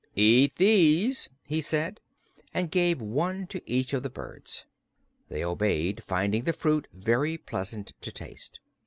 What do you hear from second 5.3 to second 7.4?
obeyed, finding the fruit very